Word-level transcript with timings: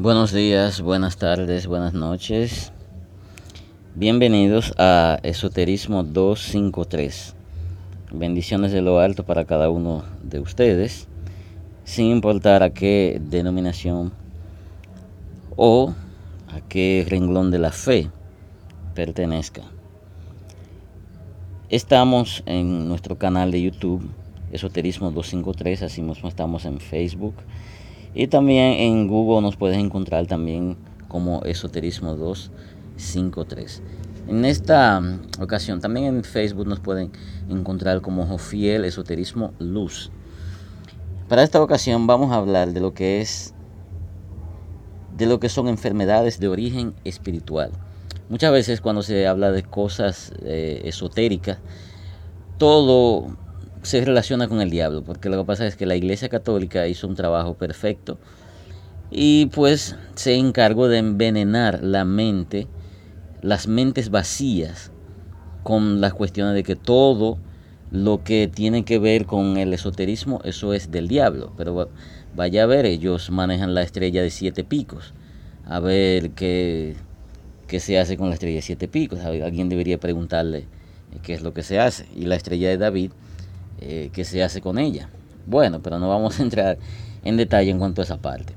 Buenos 0.00 0.30
días, 0.30 0.80
buenas 0.80 1.16
tardes, 1.16 1.66
buenas 1.66 1.92
noches. 1.92 2.72
Bienvenidos 3.96 4.72
a 4.78 5.18
Esoterismo 5.24 6.04
253. 6.04 7.34
Bendiciones 8.12 8.70
de 8.70 8.80
lo 8.80 9.00
alto 9.00 9.24
para 9.24 9.44
cada 9.44 9.70
uno 9.70 10.04
de 10.22 10.38
ustedes, 10.38 11.08
sin 11.82 12.12
importar 12.12 12.62
a 12.62 12.70
qué 12.70 13.20
denominación 13.20 14.12
o 15.56 15.94
a 16.46 16.60
qué 16.68 17.04
renglón 17.08 17.50
de 17.50 17.58
la 17.58 17.72
fe 17.72 18.08
pertenezca. 18.94 19.62
Estamos 21.70 22.44
en 22.46 22.86
nuestro 22.86 23.18
canal 23.18 23.50
de 23.50 23.62
YouTube, 23.62 24.08
Esoterismo 24.52 25.10
253, 25.10 25.82
así 25.82 26.02
mismo 26.02 26.28
estamos 26.28 26.66
en 26.66 26.78
Facebook 26.78 27.34
y 28.14 28.26
también 28.28 28.74
en 28.74 29.08
Google 29.08 29.42
nos 29.42 29.56
puedes 29.56 29.78
encontrar 29.78 30.26
también 30.26 30.76
como 31.08 31.42
Esoterismo 31.44 32.14
253. 32.14 33.82
En 34.28 34.44
esta 34.44 35.00
mm, 35.00 35.40
ocasión 35.40 35.80
también 35.80 36.06
en 36.06 36.24
Facebook 36.24 36.66
nos 36.66 36.80
pueden 36.80 37.10
encontrar 37.48 38.00
como 38.00 38.26
Jofiel 38.26 38.84
Esoterismo 38.84 39.52
Luz. 39.58 40.10
Para 41.28 41.42
esta 41.42 41.62
ocasión 41.62 42.06
vamos 42.06 42.32
a 42.32 42.36
hablar 42.36 42.72
de 42.72 42.80
lo 42.80 42.94
que 42.94 43.20
es 43.20 43.54
de 45.16 45.26
lo 45.26 45.40
que 45.40 45.48
son 45.48 45.66
enfermedades 45.66 46.38
de 46.38 46.48
origen 46.48 46.94
espiritual. 47.04 47.72
Muchas 48.28 48.52
veces 48.52 48.80
cuando 48.80 49.02
se 49.02 49.26
habla 49.26 49.50
de 49.50 49.62
cosas 49.64 50.32
eh, 50.42 50.82
esotéricas, 50.84 51.58
todo 52.58 53.36
se 53.82 54.04
relaciona 54.04 54.48
con 54.48 54.60
el 54.60 54.70
diablo, 54.70 55.02
porque 55.02 55.28
lo 55.28 55.38
que 55.38 55.44
pasa 55.44 55.66
es 55.66 55.76
que 55.76 55.86
la 55.86 55.96
Iglesia 55.96 56.28
Católica 56.28 56.86
hizo 56.86 57.06
un 57.06 57.14
trabajo 57.14 57.54
perfecto 57.54 58.18
y 59.10 59.46
pues 59.46 59.96
se 60.14 60.34
encargó 60.34 60.88
de 60.88 60.98
envenenar 60.98 61.82
la 61.82 62.04
mente, 62.04 62.66
las 63.40 63.66
mentes 63.66 64.10
vacías, 64.10 64.92
con 65.62 66.00
las 66.00 66.14
cuestiones 66.14 66.54
de 66.54 66.62
que 66.62 66.76
todo 66.76 67.38
lo 67.90 68.22
que 68.22 68.48
tiene 68.48 68.84
que 68.84 68.98
ver 68.98 69.26
con 69.26 69.56
el 69.56 69.72
esoterismo, 69.72 70.40
eso 70.44 70.72
es 70.74 70.90
del 70.90 71.08
diablo. 71.08 71.52
Pero 71.56 71.88
vaya 72.34 72.62
a 72.62 72.66
ver, 72.66 72.86
ellos 72.86 73.30
manejan 73.30 73.74
la 73.74 73.82
estrella 73.82 74.22
de 74.22 74.30
siete 74.30 74.64
picos. 74.64 75.14
A 75.66 75.80
ver 75.80 76.30
qué, 76.30 76.96
qué 77.66 77.80
se 77.80 77.98
hace 77.98 78.16
con 78.16 78.28
la 78.28 78.34
estrella 78.34 78.56
de 78.56 78.62
siete 78.62 78.88
picos. 78.88 79.20
Alguien 79.20 79.68
debería 79.68 79.98
preguntarle 79.98 80.66
qué 81.22 81.34
es 81.34 81.42
lo 81.42 81.52
que 81.52 81.62
se 81.62 81.78
hace. 81.78 82.06
Y 82.14 82.26
la 82.26 82.36
estrella 82.36 82.68
de 82.68 82.78
David 82.78 83.12
eh, 83.80 84.10
que 84.12 84.24
se 84.24 84.42
hace 84.42 84.60
con 84.60 84.78
ella. 84.78 85.08
Bueno, 85.46 85.80
pero 85.82 85.98
no 85.98 86.08
vamos 86.08 86.38
a 86.38 86.42
entrar 86.42 86.78
en 87.24 87.36
detalle 87.36 87.70
en 87.70 87.78
cuanto 87.78 88.02
a 88.02 88.04
esa 88.04 88.18
parte. 88.18 88.54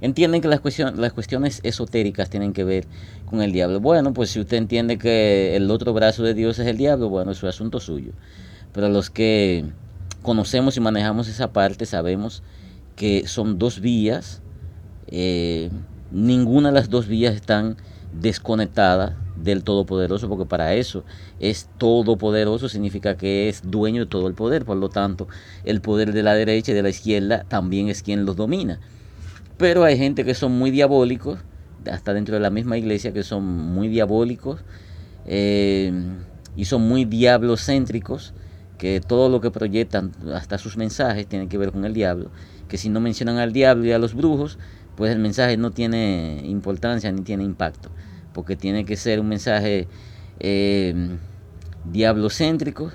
Entienden 0.00 0.40
que 0.40 0.48
las, 0.48 0.60
cuestiones, 0.60 1.60
esotéricas 1.62 2.30
tienen 2.30 2.52
que 2.52 2.64
ver 2.64 2.86
con 3.26 3.42
el 3.42 3.52
diablo. 3.52 3.80
Bueno, 3.80 4.14
pues 4.14 4.30
si 4.30 4.40
usted 4.40 4.56
entiende 4.56 4.96
que 4.96 5.56
el 5.56 5.70
otro 5.70 5.92
brazo 5.92 6.22
de 6.22 6.32
Dios 6.32 6.58
es 6.58 6.66
el 6.66 6.78
diablo, 6.78 7.10
bueno, 7.10 7.32
es 7.32 7.42
un 7.42 7.50
asunto 7.50 7.80
suyo. 7.80 8.12
Pero 8.72 8.88
los 8.88 9.10
que 9.10 9.66
conocemos 10.22 10.76
y 10.76 10.80
manejamos 10.80 11.28
esa 11.28 11.52
parte 11.52 11.84
sabemos 11.84 12.42
que 12.96 13.26
son 13.26 13.58
dos 13.58 13.80
vías. 13.80 14.40
Eh, 15.08 15.70
ninguna 16.10 16.70
de 16.70 16.74
las 16.74 16.88
dos 16.88 17.06
vías 17.06 17.34
están 17.34 17.76
desconectadas 18.12 19.12
del 19.42 19.64
Todopoderoso, 19.64 20.28
porque 20.28 20.46
para 20.46 20.74
eso 20.74 21.04
es 21.38 21.68
todopoderoso, 21.78 22.68
significa 22.68 23.16
que 23.16 23.48
es 23.48 23.62
dueño 23.64 24.02
de 24.02 24.06
todo 24.06 24.28
el 24.28 24.34
poder, 24.34 24.64
por 24.64 24.76
lo 24.76 24.88
tanto, 24.88 25.28
el 25.64 25.80
poder 25.80 26.12
de 26.12 26.22
la 26.22 26.34
derecha 26.34 26.72
y 26.72 26.74
de 26.74 26.82
la 26.82 26.90
izquierda 26.90 27.44
también 27.48 27.88
es 27.88 28.02
quien 28.02 28.24
los 28.24 28.36
domina. 28.36 28.80
Pero 29.56 29.84
hay 29.84 29.96
gente 29.96 30.24
que 30.24 30.34
son 30.34 30.52
muy 30.52 30.70
diabólicos, 30.70 31.38
hasta 31.90 32.12
dentro 32.12 32.34
de 32.34 32.40
la 32.40 32.50
misma 32.50 32.76
iglesia, 32.78 33.12
que 33.12 33.22
son 33.22 33.44
muy 33.44 33.88
diabólicos 33.88 34.60
eh, 35.26 35.92
y 36.56 36.64
son 36.66 36.82
muy 36.82 37.04
diablocéntricos, 37.04 38.34
que 38.78 39.00
todo 39.00 39.28
lo 39.28 39.40
que 39.40 39.50
proyectan, 39.50 40.12
hasta 40.34 40.56
sus 40.56 40.76
mensajes, 40.76 41.26
tienen 41.26 41.48
que 41.48 41.58
ver 41.58 41.72
con 41.72 41.84
el 41.84 41.92
diablo, 41.92 42.30
que 42.68 42.78
si 42.78 42.88
no 42.88 43.00
mencionan 43.00 43.36
al 43.36 43.52
diablo 43.52 43.84
y 43.84 43.92
a 43.92 43.98
los 43.98 44.14
brujos, 44.14 44.58
pues 44.96 45.12
el 45.12 45.18
mensaje 45.18 45.56
no 45.56 45.70
tiene 45.70 46.42
importancia 46.44 47.10
ni 47.12 47.22
tiene 47.22 47.44
impacto 47.44 47.90
porque 48.32 48.56
tiene 48.56 48.84
que 48.84 48.96
ser 48.96 49.20
un 49.20 49.28
mensaje 49.28 49.88
eh, 50.38 50.94
diablocéntrico 51.84 52.92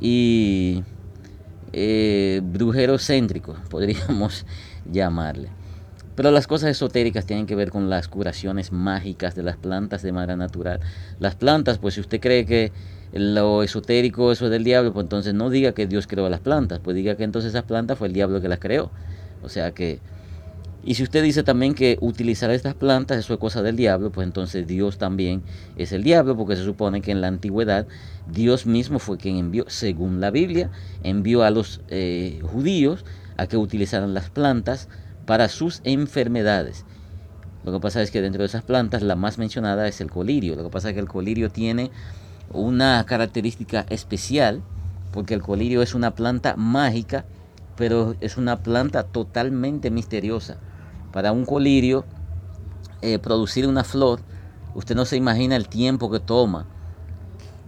y 0.00 0.82
eh, 1.72 2.40
brujerocéntrico, 2.42 3.56
podríamos 3.70 4.46
llamarle. 4.90 5.50
Pero 6.14 6.30
las 6.30 6.46
cosas 6.46 6.70
esotéricas 6.70 7.26
tienen 7.26 7.46
que 7.46 7.54
ver 7.54 7.70
con 7.70 7.90
las 7.90 8.08
curaciones 8.08 8.72
mágicas 8.72 9.34
de 9.34 9.42
las 9.42 9.58
plantas 9.58 10.00
de 10.00 10.12
manera 10.12 10.34
natural. 10.34 10.80
Las 11.18 11.34
plantas, 11.34 11.76
pues 11.76 11.94
si 11.94 12.00
usted 12.00 12.20
cree 12.20 12.46
que 12.46 12.72
lo 13.12 13.62
esotérico 13.62 14.32
eso 14.32 14.46
es 14.46 14.50
del 14.50 14.64
diablo, 14.64 14.94
pues 14.94 15.04
entonces 15.04 15.34
no 15.34 15.50
diga 15.50 15.72
que 15.72 15.86
Dios 15.86 16.06
creó 16.06 16.28
las 16.30 16.40
plantas, 16.40 16.80
pues 16.80 16.96
diga 16.96 17.16
que 17.16 17.24
entonces 17.24 17.50
esas 17.50 17.64
plantas 17.64 17.98
fue 17.98 18.08
el 18.08 18.14
diablo 18.14 18.40
que 18.40 18.48
las 18.48 18.58
creó. 18.58 18.90
O 19.42 19.50
sea 19.50 19.72
que 19.72 20.00
y 20.84 20.94
si 20.94 21.02
usted 21.02 21.22
dice 21.22 21.42
también 21.42 21.74
que 21.74 21.98
utilizar 22.00 22.50
estas 22.50 22.74
plantas 22.74 23.18
es 23.18 23.38
cosa 23.38 23.62
del 23.62 23.76
diablo, 23.76 24.12
pues 24.12 24.26
entonces 24.26 24.66
Dios 24.66 24.98
también 24.98 25.42
es 25.76 25.92
el 25.92 26.04
diablo, 26.04 26.36
porque 26.36 26.56
se 26.56 26.64
supone 26.64 27.00
que 27.00 27.10
en 27.10 27.20
la 27.20 27.28
antigüedad 27.28 27.86
Dios 28.30 28.66
mismo 28.66 28.98
fue 28.98 29.18
quien 29.18 29.36
envió, 29.36 29.64
según 29.68 30.20
la 30.20 30.30
Biblia, 30.30 30.70
envió 31.02 31.42
a 31.42 31.50
los 31.50 31.80
eh, 31.88 32.40
judíos 32.42 33.04
a 33.36 33.46
que 33.46 33.56
utilizaran 33.56 34.14
las 34.14 34.30
plantas 34.30 34.88
para 35.26 35.48
sus 35.48 35.80
enfermedades. 35.84 36.84
Lo 37.64 37.72
que 37.72 37.80
pasa 37.80 38.00
es 38.00 38.12
que 38.12 38.22
dentro 38.22 38.42
de 38.42 38.46
esas 38.46 38.62
plantas 38.62 39.02
la 39.02 39.16
más 39.16 39.38
mencionada 39.38 39.88
es 39.88 40.00
el 40.00 40.08
colirio. 40.08 40.54
Lo 40.54 40.62
que 40.62 40.70
pasa 40.70 40.90
es 40.90 40.94
que 40.94 41.00
el 41.00 41.08
colirio 41.08 41.50
tiene 41.50 41.90
una 42.52 43.04
característica 43.06 43.84
especial, 43.90 44.62
porque 45.12 45.34
el 45.34 45.42
colirio 45.42 45.82
es 45.82 45.94
una 45.94 46.14
planta 46.14 46.54
mágica, 46.56 47.24
pero 47.76 48.14
es 48.20 48.36
una 48.36 48.62
planta 48.62 49.04
totalmente 49.04 49.90
misteriosa 49.90 50.58
para 51.12 51.32
un 51.32 51.44
colirio 51.44 52.04
eh, 53.02 53.18
producir 53.18 53.66
una 53.66 53.84
flor, 53.84 54.20
usted 54.74 54.94
no 54.94 55.04
se 55.04 55.16
imagina 55.16 55.56
el 55.56 55.68
tiempo 55.68 56.10
que 56.10 56.20
toma 56.20 56.66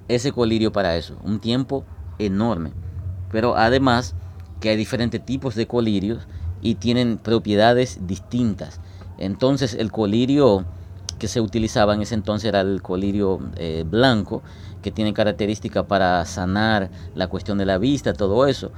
ese 0.09 0.33
colirio 0.33 0.73
para 0.73 0.97
eso, 0.97 1.17
un 1.23 1.39
tiempo 1.39 1.85
enorme. 2.19 2.73
Pero 3.31 3.57
además 3.57 4.15
que 4.61 4.71
hay 4.71 4.77
diferentes 4.77 5.25
tipos 5.25 5.55
de 5.55 5.67
colirios 5.67 6.27
y 6.63 6.77
tienen 6.77 7.19
propiedades 7.19 8.07
distintas. 8.07 8.81
Entonces 9.19 9.75
el 9.75 9.93
colirio 9.93 10.65
que 11.19 11.29
se 11.29 11.41
utilizaba 11.41 11.95
en 11.95 12.03
ese 12.03 12.15
entonces 12.15 12.49
era 12.49 12.61
el 12.61 12.81
colirio 12.81 13.41
eh, 13.57 13.85
blanco, 13.89 14.43
que 14.83 14.91
tiene 14.91 15.13
características 15.13 15.85
para 15.87 16.25
sanar 16.25 16.91
la 17.15 17.27
cuestión 17.27 17.59
de 17.59 17.67
la 17.67 17.79
vista, 17.79 18.13
todo 18.13 18.47
eso. 18.47 18.73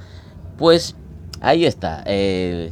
Pues 0.57 0.95
ahí 1.41 1.65
está. 1.65 2.03
Eh, 2.05 2.71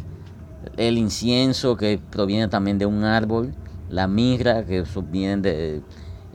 el 0.77 0.97
incienso 0.97 1.75
que 1.75 1.99
proviene 2.09 2.47
también 2.47 2.77
de 2.77 2.85
un 2.85 3.03
árbol, 3.03 3.53
la 3.89 4.07
mirra 4.07 4.65
que 4.65 4.83
vienen 5.11 5.41
de 5.41 5.81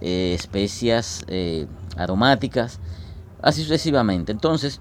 eh, 0.00 0.34
especias 0.34 1.25
eh, 1.28 1.67
aromáticas, 1.97 2.81
así 3.41 3.62
sucesivamente. 3.62 4.33
Entonces, 4.33 4.81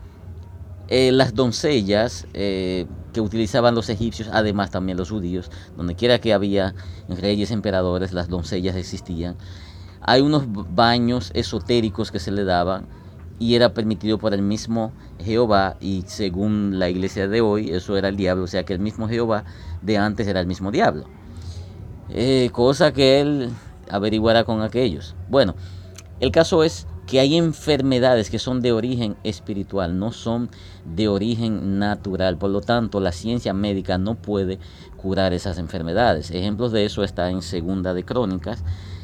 las 0.89 1.33
doncellas 1.33 2.27
que 2.33 2.87
utilizaban 3.21 3.73
los 3.73 3.89
egipcios, 3.89 4.29
además 4.31 4.69
también 4.69 4.95
los 4.95 5.09
judíos, 5.09 5.49
donde 5.75 5.95
quiera 5.95 6.19
que 6.19 6.33
había 6.33 6.75
reyes, 7.07 7.49
emperadores, 7.49 8.13
las 8.13 8.27
doncellas 8.27 8.75
existían. 8.75 9.35
Hay 10.01 10.21
unos 10.21 10.43
baños 10.75 11.31
esotéricos 11.33 12.11
que 12.11 12.19
se 12.19 12.29
le 12.29 12.43
daban 12.43 12.85
y 13.43 13.55
era 13.55 13.73
permitido 13.73 14.17
por 14.19 14.33
el 14.33 14.41
mismo 14.41 14.93
Jehová 15.19 15.75
y 15.81 16.05
según 16.07 16.79
la 16.79 16.89
iglesia 16.89 17.27
de 17.27 17.41
hoy 17.41 17.71
eso 17.71 17.97
era 17.97 18.07
el 18.07 18.15
diablo, 18.15 18.45
o 18.45 18.47
sea 18.47 18.63
que 18.63 18.71
el 18.71 18.79
mismo 18.79 19.09
Jehová 19.09 19.43
de 19.81 19.97
antes 19.97 20.27
era 20.27 20.39
el 20.39 20.47
mismo 20.47 20.71
diablo. 20.71 21.03
Eh, 22.07 22.51
cosa 22.53 22.93
que 22.93 23.19
él 23.19 23.49
averiguará 23.89 24.45
con 24.45 24.61
aquellos. 24.61 25.13
Bueno, 25.29 25.55
el 26.21 26.31
caso 26.31 26.63
es 26.63 26.87
que 27.05 27.19
hay 27.19 27.35
enfermedades 27.35 28.29
que 28.29 28.39
son 28.39 28.61
de 28.61 28.71
origen 28.71 29.17
espiritual, 29.25 29.99
no 29.99 30.13
son 30.13 30.49
de 30.85 31.09
origen 31.09 31.79
natural. 31.79 32.37
Por 32.37 32.49
lo 32.49 32.61
tanto, 32.61 33.01
la 33.01 33.11
ciencia 33.11 33.53
médica 33.53 33.97
no 33.97 34.15
puede 34.15 34.57
curar 34.95 35.33
esas 35.33 35.57
enfermedades. 35.57 36.31
Ejemplos 36.31 36.71
de 36.71 36.85
eso 36.85 37.03
está 37.03 37.29
en 37.29 37.41
Segunda 37.41 37.93
de 37.93 38.05
Crónicas, 38.05 38.63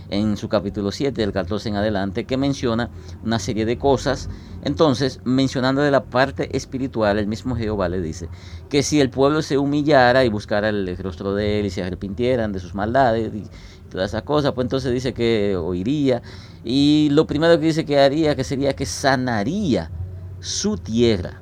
en 0.09 0.37
su 0.37 0.49
capítulo 0.49 0.91
7, 0.91 1.21
del 1.21 1.31
14 1.31 1.69
en 1.69 1.75
adelante, 1.75 2.25
que 2.25 2.37
menciona 2.37 2.89
una 3.23 3.39
serie 3.39 3.65
de 3.65 3.77
cosas. 3.77 4.29
Entonces, 4.63 5.19
mencionando 5.23 5.81
de 5.81 5.91
la 5.91 6.03
parte 6.03 6.55
espiritual, 6.55 7.19
el 7.19 7.27
mismo 7.27 7.55
Jehová 7.55 7.89
le 7.89 8.01
dice 8.01 8.29
que 8.69 8.83
si 8.83 8.99
el 8.99 9.09
pueblo 9.09 9.41
se 9.41 9.57
humillara 9.57 10.25
y 10.25 10.29
buscara 10.29 10.69
el 10.69 10.97
rostro 10.97 11.33
de 11.35 11.59
él 11.59 11.65
y 11.67 11.69
se 11.69 11.83
arrepintieran 11.83 12.51
de 12.51 12.59
sus 12.59 12.75
maldades 12.75 13.33
y 13.33 13.43
todas 13.89 14.11
esas 14.11 14.23
cosas, 14.23 14.53
pues 14.53 14.65
entonces 14.65 14.93
dice 14.93 15.13
que 15.13 15.55
oiría. 15.55 16.21
Y 16.63 17.09
lo 17.11 17.25
primero 17.27 17.59
que 17.59 17.67
dice 17.67 17.85
que 17.85 17.99
haría, 17.99 18.35
que 18.35 18.43
sería 18.43 18.75
que 18.75 18.85
sanaría 18.85 19.91
su 20.39 20.77
tierra. 20.77 21.41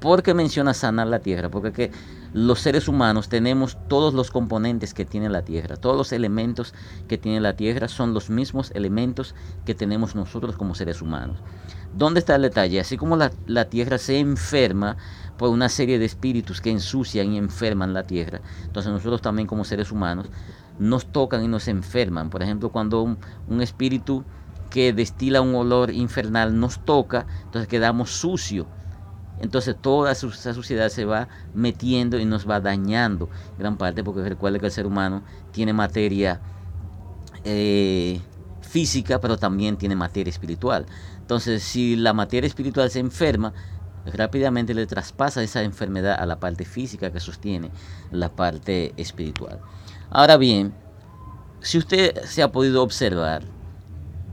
¿Por 0.00 0.22
qué 0.22 0.32
menciona 0.34 0.74
sanar 0.74 1.08
la 1.08 1.18
tierra? 1.18 1.48
Porque 1.48 1.72
que 1.72 1.90
los 2.32 2.60
seres 2.60 2.88
humanos 2.88 3.28
tenemos 3.28 3.78
todos 3.88 4.12
los 4.12 4.30
componentes 4.30 4.92
que 4.92 5.06
tiene 5.06 5.30
la 5.30 5.42
Tierra. 5.42 5.76
Todos 5.76 5.96
los 5.96 6.12
elementos 6.12 6.74
que 7.08 7.16
tiene 7.16 7.40
la 7.40 7.56
Tierra 7.56 7.88
son 7.88 8.12
los 8.12 8.28
mismos 8.28 8.70
elementos 8.74 9.34
que 9.64 9.74
tenemos 9.74 10.14
nosotros 10.14 10.56
como 10.56 10.74
seres 10.74 11.00
humanos. 11.00 11.38
¿Dónde 11.94 12.20
está 12.20 12.36
el 12.36 12.42
detalle? 12.42 12.80
Así 12.80 12.98
como 12.98 13.16
la, 13.16 13.64
Tierra 13.64 13.96
se 13.96 14.18
enferma 14.18 14.98
por 15.38 15.48
una 15.48 15.68
serie 15.68 15.98
de 15.98 16.04
espíritus 16.04 16.60
que 16.60 16.70
ensucian 16.70 17.32
y 17.32 17.38
enferman 17.38 17.94
la 17.94 18.02
Tierra, 18.06 18.40
entonces 18.64 18.92
nosotros 18.92 19.22
también 19.22 19.46
como 19.46 19.64
seres 19.64 19.90
humanos 19.90 20.26
nos 20.78 21.06
tocan 21.06 21.44
y 21.44 21.48
nos 21.48 21.66
enferman. 21.66 22.28
Por 22.28 22.42
ejemplo, 22.42 22.70
cuando 22.70 23.02
un, 23.02 23.18
un 23.48 23.62
espíritu 23.62 24.24
que 24.68 24.92
destila 24.92 25.40
un 25.40 25.54
olor 25.54 25.90
infernal 25.90 26.58
nos 26.58 26.84
toca, 26.84 27.26
entonces 27.44 27.68
quedamos 27.68 28.10
sucios 28.10 28.66
entonces 29.40 29.76
toda 29.80 30.12
esa 30.12 30.54
suciedad 30.54 30.88
se 30.88 31.04
va 31.04 31.28
metiendo 31.54 32.18
y 32.18 32.24
nos 32.24 32.48
va 32.48 32.60
dañando 32.60 33.28
gran 33.58 33.76
parte, 33.76 34.02
porque 34.02 34.28
recuerde 34.28 34.58
que 34.60 34.66
el 34.66 34.72
ser 34.72 34.86
humano 34.86 35.22
tiene 35.52 35.72
materia 35.72 36.40
eh, 37.44 38.20
física, 38.62 39.20
pero 39.20 39.36
también 39.36 39.76
tiene 39.76 39.94
materia 39.96 40.30
espiritual. 40.30 40.86
Entonces, 41.20 41.62
si 41.62 41.96
la 41.96 42.12
materia 42.12 42.46
espiritual 42.46 42.90
se 42.90 43.00
enferma, 43.00 43.52
rápidamente 44.06 44.74
le 44.74 44.86
traspasa 44.86 45.42
esa 45.42 45.62
enfermedad 45.62 46.16
a 46.18 46.26
la 46.26 46.40
parte 46.40 46.64
física 46.64 47.12
que 47.12 47.20
sostiene 47.20 47.70
la 48.10 48.30
parte 48.30 48.92
espiritual. 48.96 49.60
Ahora 50.10 50.36
bien, 50.36 50.74
si 51.60 51.78
usted 51.78 52.24
se 52.24 52.42
ha 52.42 52.50
podido 52.50 52.82
observar, 52.82 53.42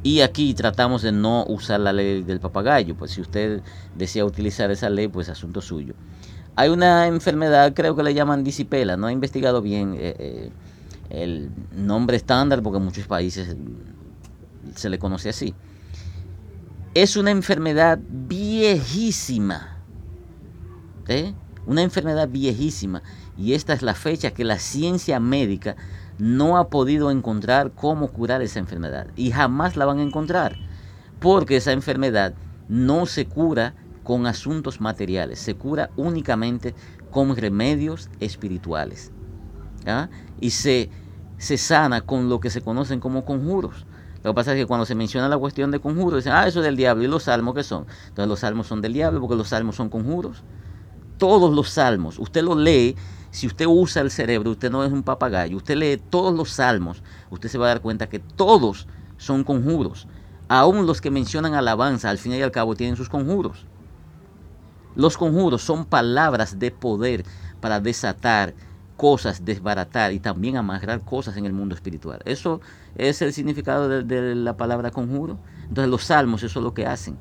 y 0.06 0.22
aquí 0.22 0.54
tratamos 0.54 1.02
de 1.02 1.12
no 1.12 1.44
usar 1.48 1.80
la 1.80 1.92
ley 1.92 2.22
del 2.22 2.40
papagayo, 2.40 2.96
pues 2.96 3.10
si 3.10 3.22
usted 3.22 3.64
desea 3.96 4.24
utilizar 4.24 4.70
esa 4.70 4.88
ley, 4.88 5.08
pues 5.08 5.30
asunto 5.30 5.62
suyo. 5.62 5.96
Hay 6.56 6.70
una 6.70 7.08
enfermedad, 7.08 7.74
creo 7.74 7.96
que 7.96 8.04
le 8.04 8.14
llaman 8.14 8.44
disipela, 8.44 8.98
no 8.98 9.10
he 9.10 9.12
investigado 9.12 9.64
bien 9.64 9.96
eh, 9.96 10.16
eh, 10.20 10.52
el 11.10 11.50
nombre 11.76 12.18
estándar 12.18 12.62
porque 12.62 12.78
en 12.78 12.86
muchos 12.86 13.08
países 13.08 13.56
se 14.76 14.90
le 14.92 15.00
conoce 15.00 15.30
así. 15.30 15.56
Es 16.94 17.18
una 17.18 17.32
enfermedad 17.32 17.98
viejísima, 18.08 19.80
¿eh? 21.08 21.34
una 21.66 21.82
enfermedad 21.82 22.30
viejísima, 22.30 23.02
y 23.40 23.54
esta 23.54 23.74
es 23.74 23.82
la 23.82 23.96
fecha 23.96 24.30
que 24.30 24.44
la 24.44 24.60
ciencia 24.60 25.20
médica 25.20 25.76
no 26.18 26.58
ha 26.58 26.70
podido 26.70 27.12
encontrar 27.12 27.72
cómo 27.72 28.10
curar 28.10 28.42
esa 28.42 28.60
enfermedad 28.60 29.08
y 29.16 29.32
jamás 29.32 29.76
la 29.76 29.86
van 29.86 30.00
a 30.00 30.04
encontrar 30.04 30.58
porque 31.20 31.58
esa 31.58 31.72
enfermedad 31.72 32.34
no 32.68 33.06
se 33.06 33.26
cura 33.26 33.76
con 34.04 34.28
asuntos 34.28 34.82
materiales, 34.82 35.40
se 35.40 35.56
cura 35.56 35.90
únicamente 35.96 36.76
con 37.12 37.36
remedios 37.36 38.10
espirituales 38.20 39.12
y 40.40 40.50
se, 40.52 40.90
se 41.38 41.58
sana 41.58 42.02
con 42.02 42.30
lo 42.30 42.40
que 42.40 42.50
se 42.50 42.62
conocen 42.62 43.00
como 43.00 43.26
conjuros. 43.26 43.86
Lo 44.24 44.32
que 44.32 44.36
pasa 44.36 44.54
es 44.54 44.58
que 44.58 44.66
cuando 44.66 44.86
se 44.86 44.96
menciona 44.96 45.30
la 45.30 45.38
cuestión 45.38 45.70
de 45.70 45.80
conjuros, 45.80 46.24
dicen, 46.24 46.34
ah, 46.34 46.48
eso 46.48 46.60
es 46.60 46.66
del 46.66 46.76
diablo. 46.76 47.04
¿Y 47.04 47.08
los 47.08 47.24
salmos 47.24 47.54
qué 47.54 47.64
son? 47.64 47.86
Entonces 48.08 48.28
los 48.28 48.40
salmos 48.40 48.66
son 48.66 48.82
del 48.82 48.94
diablo 48.94 49.22
porque 49.22 49.36
los 49.36 49.50
salmos 49.50 49.76
son 49.76 49.90
conjuros. 49.90 50.44
Todos 51.20 51.54
los 51.54 51.70
salmos, 51.70 52.20
usted 52.20 52.42
los 52.42 52.58
lee 52.58 52.96
si 53.36 53.48
usted 53.48 53.66
usa 53.68 54.02
el 54.02 54.12
cerebro, 54.12 54.52
usted 54.52 54.72
no 54.72 54.86
es 54.86 54.94
un 54.94 55.04
papagayo, 55.04 55.58
usted 55.58 55.76
lee 55.76 56.02
todos 56.10 56.34
los 56.34 56.52
salmos, 56.52 57.04
usted 57.30 57.50
se 57.50 57.58
va 57.58 57.66
a 57.66 57.70
dar 57.70 57.82
cuenta 57.82 58.08
que 58.08 58.20
todos 58.20 58.88
son 59.18 59.44
conjuros. 59.44 60.08
Aún 60.48 60.88
los 60.88 61.02
que 61.02 61.12
mencionan 61.12 61.54
alabanza, 61.54 62.10
al 62.10 62.18
fin 62.18 62.32
y 62.32 62.42
al 62.42 62.52
cabo, 62.52 62.76
tienen 62.76 62.96
sus 62.96 63.10
conjuros. 63.10 63.66
Los 64.96 65.18
conjuros 65.18 65.64
son 65.64 65.84
palabras 65.84 66.60
de 66.60 66.72
poder 66.72 67.26
para 67.60 67.82
desatar 67.82 68.54
cosas, 68.96 69.44
desbaratar 69.44 70.14
y 70.14 70.22
también 70.22 70.56
amarrar 70.56 71.02
cosas 71.02 71.36
en 71.36 71.46
el 71.46 71.52
mundo 71.52 71.76
espiritual. 71.76 72.22
Eso 72.24 72.62
es 72.96 73.22
el 73.22 73.34
significado 73.34 73.90
de, 73.90 74.36
la 74.36 74.56
palabra 74.56 74.92
conjuro. 74.92 75.40
Entonces 75.68 75.92
los 75.92 76.06
salmos 76.06 76.42
eso 76.44 76.60
es 76.60 76.64
lo 76.64 76.74
que 76.74 76.86
hacen. 76.86 77.18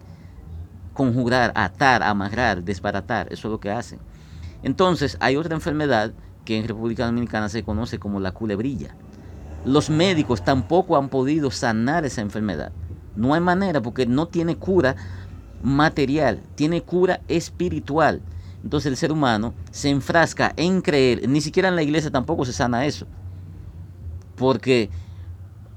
Conjurar, 0.93 1.51
atar, 1.57 2.05
amarrar, 2.05 2.63
desbaratar, 2.63 3.33
eso 3.33 3.49
es 3.49 3.53
lo 3.53 3.59
que 3.59 3.73
hacen. 3.73 3.99
Entonces, 4.65 5.19
hay 5.21 5.37
otra 5.37 5.55
enfermedad 5.55 6.15
que 6.47 6.59
en 6.59 6.67
República 6.67 7.05
Dominicana 7.05 7.51
se 7.51 7.63
conoce 7.63 7.99
como 7.99 8.19
la 8.19 8.33
culebrilla. 8.33 8.97
Los 9.67 9.91
médicos 9.91 10.43
tampoco 10.43 10.97
han 10.97 11.11
podido 11.11 11.51
sanar 11.51 12.07
esa 12.07 12.23
enfermedad. 12.23 12.73
No 13.15 13.35
hay 13.35 13.43
manera 13.43 13.83
porque 13.83 14.07
no 14.07 14.27
tiene 14.27 14.57
cura 14.57 14.97
material, 15.63 16.41
tiene 16.55 16.83
cura 16.83 17.21
espiritual. 17.29 18.23
Entonces 18.63 18.91
el 18.91 18.97
ser 18.97 19.13
humano 19.13 19.53
se 19.71 19.91
enfrasca 19.91 20.55
en 20.57 20.81
creer, 20.81 21.29
ni 21.29 21.43
siquiera 21.43 21.69
en 21.69 21.77
la 21.77 21.83
iglesia 21.83 22.11
tampoco 22.11 22.47
se 22.47 22.55
sana 22.55 22.87
eso. 22.87 23.07
Porque 24.35 24.89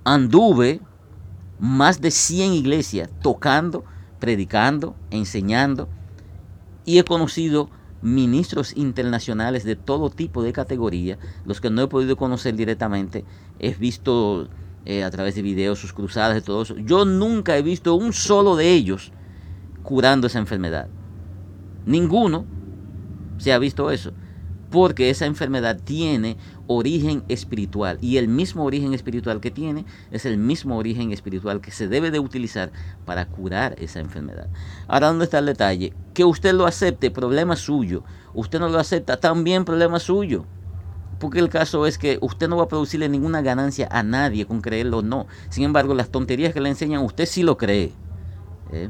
anduve 0.05 0.79
más 1.59 1.99
de 1.99 2.11
100 2.11 2.53
iglesias 2.53 3.09
tocando, 3.21 3.83
predicando, 4.19 4.95
enseñando 5.11 5.89
y 6.85 6.99
he 6.99 7.03
conocido 7.03 7.69
ministros 8.13 8.75
internacionales 8.75 9.63
de 9.63 9.75
todo 9.75 10.09
tipo 10.09 10.43
de 10.43 10.53
categoría, 10.53 11.17
los 11.45 11.61
que 11.61 11.69
no 11.69 11.81
he 11.81 11.87
podido 11.87 12.17
conocer 12.17 12.55
directamente, 12.55 13.25
he 13.59 13.73
visto 13.73 14.49
eh, 14.85 15.03
a 15.03 15.11
través 15.11 15.35
de 15.35 15.41
videos 15.41 15.79
sus 15.79 15.93
cruzadas 15.93 16.37
y 16.37 16.41
todo 16.41 16.61
eso. 16.61 16.75
Yo 16.77 17.05
nunca 17.05 17.57
he 17.57 17.61
visto 17.61 17.95
un 17.95 18.13
solo 18.13 18.55
de 18.55 18.71
ellos 18.71 19.11
curando 19.83 20.27
esa 20.27 20.39
enfermedad. 20.39 20.87
Ninguno 21.85 22.45
se 23.37 23.53
ha 23.53 23.59
visto 23.59 23.91
eso 23.91 24.13
porque 24.69 25.09
esa 25.09 25.25
enfermedad 25.25 25.79
tiene 25.81 26.37
origen 26.67 27.23
espiritual 27.29 27.97
y 28.01 28.17
el 28.17 28.27
mismo 28.27 28.65
origen 28.65 28.93
espiritual 28.93 29.39
que 29.39 29.51
tiene 29.51 29.85
es 30.11 30.25
el 30.25 30.37
mismo 30.37 30.77
origen 30.77 31.11
espiritual 31.11 31.61
que 31.61 31.71
se 31.71 31.87
debe 31.87 32.11
de 32.11 32.19
utilizar 32.19 32.71
para 33.05 33.27
curar 33.27 33.75
esa 33.79 33.99
enfermedad. 33.99 34.49
Ahora, 34.87 35.07
¿dónde 35.07 35.25
está 35.25 35.39
el 35.39 35.45
detalle? 35.45 35.93
Que 36.17 36.25
usted 36.25 36.55
lo 36.55 36.65
acepte, 36.65 37.11
problema 37.11 37.55
suyo. 37.55 38.03
Usted 38.33 38.59
no 38.59 38.69
lo 38.69 38.79
acepta, 38.79 39.17
también 39.17 39.65
problema 39.65 39.99
suyo. 39.99 40.45
Porque 41.19 41.37
el 41.37 41.47
caso 41.47 41.85
es 41.85 41.99
que 41.99 42.17
usted 42.21 42.49
no 42.49 42.57
va 42.57 42.63
a 42.63 42.67
producirle 42.67 43.07
ninguna 43.07 43.43
ganancia 43.43 43.87
a 43.91 44.01
nadie 44.01 44.47
con 44.47 44.61
creerlo 44.61 44.97
o 44.97 45.01
no. 45.03 45.27
Sin 45.49 45.63
embargo, 45.63 45.93
las 45.93 46.09
tonterías 46.09 46.55
que 46.55 46.59
le 46.59 46.69
enseñan, 46.69 47.03
usted 47.03 47.27
sí 47.27 47.43
lo 47.43 47.55
cree. 47.55 47.93
¿eh? 48.71 48.89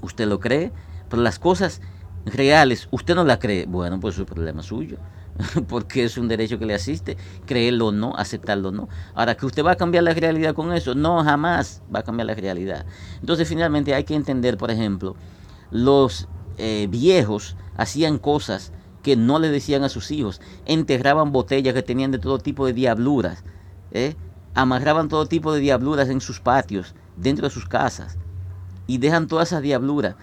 Usted 0.00 0.26
lo 0.26 0.40
cree, 0.40 0.72
pero 1.10 1.20
las 1.20 1.38
cosas 1.38 1.82
reales, 2.24 2.88
usted 2.90 3.14
no 3.14 3.24
la 3.24 3.38
cree, 3.38 3.66
bueno, 3.66 4.00
pues 4.00 4.14
es 4.14 4.20
un 4.20 4.24
problema 4.24 4.62
suyo, 4.62 4.96
porque 5.68 6.04
es 6.04 6.16
un 6.16 6.28
derecho 6.28 6.58
que 6.58 6.64
le 6.64 6.72
asiste, 6.72 7.18
creerlo 7.44 7.88
o 7.88 7.92
no, 7.92 8.16
aceptarlo 8.16 8.70
o 8.70 8.72
no. 8.72 8.88
Ahora, 9.14 9.34
que 9.34 9.44
usted 9.44 9.62
va 9.62 9.72
a 9.72 9.76
cambiar 9.76 10.04
la 10.04 10.14
realidad 10.14 10.54
con 10.54 10.72
eso, 10.72 10.94
no, 10.94 11.22
jamás 11.22 11.82
va 11.94 11.98
a 11.98 12.02
cambiar 12.02 12.28
la 12.28 12.34
realidad. 12.34 12.86
Entonces, 13.20 13.46
finalmente 13.46 13.94
hay 13.94 14.04
que 14.04 14.14
entender, 14.14 14.56
por 14.56 14.70
ejemplo, 14.70 15.14
los 15.72 16.28
eh, 16.58 16.86
viejos 16.88 17.56
hacían 17.76 18.18
cosas 18.18 18.72
que 19.02 19.16
no 19.16 19.38
le 19.40 19.48
decían 19.48 19.82
a 19.82 19.88
sus 19.88 20.10
hijos, 20.12 20.40
enterraban 20.64 21.32
botellas 21.32 21.74
que 21.74 21.82
tenían 21.82 22.12
de 22.12 22.18
todo 22.18 22.38
tipo 22.38 22.66
de 22.66 22.72
diabluras, 22.72 23.42
¿eh? 23.90 24.14
amarraban 24.54 25.08
todo 25.08 25.26
tipo 25.26 25.52
de 25.52 25.60
diabluras 25.60 26.08
en 26.08 26.20
sus 26.20 26.40
patios, 26.40 26.94
dentro 27.16 27.48
de 27.48 27.54
sus 27.54 27.66
casas, 27.66 28.16
y 28.86 28.98
dejan 28.98 29.26
todas 29.26 29.48
esas 29.48 29.62
diabluras 29.62 30.14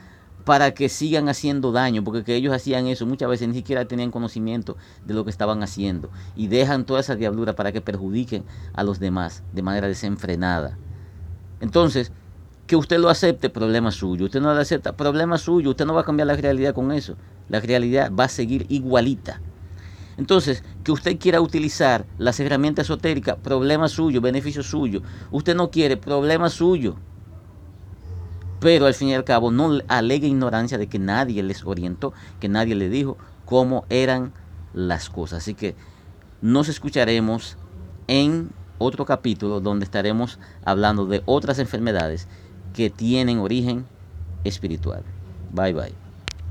para 0.45 0.73
que 0.73 0.87
sigan 0.87 1.27
haciendo 1.27 1.71
daño, 1.71 2.03
porque 2.03 2.23
que 2.23 2.35
ellos 2.35 2.53
hacían 2.53 2.87
eso, 2.87 3.05
muchas 3.05 3.29
veces 3.29 3.47
ni 3.49 3.55
siquiera 3.55 3.85
tenían 3.85 4.11
conocimiento 4.11 4.77
de 5.05 5.13
lo 5.13 5.23
que 5.23 5.31
estaban 5.31 5.61
haciendo 5.61 6.09
y 6.35 6.47
dejan 6.47 6.85
toda 6.85 7.01
esa 7.01 7.15
diablura 7.15 7.55
para 7.55 7.71
que 7.71 7.81
perjudiquen 7.81 8.45
a 8.73 8.83
los 8.83 8.99
demás 8.99 9.43
de 9.51 9.61
manera 9.61 9.87
desenfrenada. 9.87 10.77
Entonces, 11.59 12.13
que 12.69 12.75
usted 12.75 12.99
lo 12.99 13.09
acepte, 13.09 13.49
problema 13.49 13.89
suyo. 13.89 14.25
Usted 14.25 14.41
no 14.41 14.53
lo 14.53 14.59
acepta, 14.59 14.95
problema 14.95 15.39
suyo. 15.39 15.71
Usted 15.71 15.87
no 15.87 15.95
va 15.95 16.01
a 16.01 16.05
cambiar 16.05 16.27
la 16.27 16.35
realidad 16.35 16.75
con 16.75 16.91
eso. 16.91 17.15
La 17.49 17.59
realidad 17.59 18.11
va 18.13 18.25
a 18.25 18.29
seguir 18.29 18.67
igualita. 18.69 19.41
Entonces, 20.17 20.63
que 20.83 20.91
usted 20.91 21.17
quiera 21.17 21.41
utilizar 21.41 22.05
las 22.19 22.39
herramientas 22.39 22.85
esotéricas, 22.85 23.37
problema 23.37 23.87
suyo, 23.87 24.21
beneficio 24.21 24.61
suyo. 24.61 25.01
Usted 25.31 25.55
no 25.55 25.71
quiere, 25.71 25.97
problema 25.97 26.47
suyo 26.47 26.97
pero 28.59 28.87
al 28.87 28.93
fin 28.93 29.07
y 29.07 29.15
al 29.15 29.23
cabo 29.23 29.51
no 29.51 29.79
alegue 29.87 30.27
ignorancia 30.27 30.77
de 30.77 30.87
que 30.87 30.99
nadie 30.99 31.41
les 31.43 31.65
orientó, 31.65 32.11
que 32.41 32.49
nadie 32.49 32.75
le 32.75 32.89
dijo 32.89 33.17
cómo 33.45 33.85
eran 33.89 34.33
las 34.73 35.09
cosas. 35.09 35.43
Así 35.43 35.53
que 35.53 35.75
nos 36.41 36.67
escucharemos 36.67 37.57
en 38.07 38.51
otro 38.77 39.05
capítulo 39.05 39.61
donde 39.61 39.85
estaremos 39.85 40.39
hablando 40.65 41.05
de 41.05 41.23
otras 41.25 41.57
enfermedades 41.59 42.27
que 42.73 42.89
tienen 42.89 43.39
origen 43.39 43.89
espiritual. 44.43 45.05
Bye 45.49 45.73
bye. 45.73 46.08